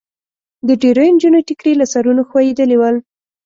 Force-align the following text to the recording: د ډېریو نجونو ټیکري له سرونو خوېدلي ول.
د 0.67 0.69
ډېریو 0.81 1.11
نجونو 1.15 1.39
ټیکري 1.47 1.73
له 1.77 1.85
سرونو 1.93 2.21
خوېدلي 2.29 2.77
ول. 2.79 2.95